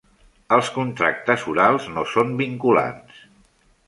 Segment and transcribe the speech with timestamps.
[0.55, 3.21] Els contractes orals no són vinculants.